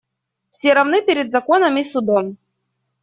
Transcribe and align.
Все 0.49 0.73
равны 0.73 1.03
перед 1.09 1.31
законом 1.31 1.77
и 1.77 1.83
судом. 1.83 2.39